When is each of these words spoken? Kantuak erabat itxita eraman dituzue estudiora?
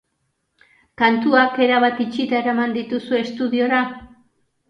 Kantuak 1.01 1.59
erabat 1.65 2.01
itxita 2.05 2.37
eraman 2.45 2.75
dituzue 2.79 3.23
estudiora? 3.27 3.83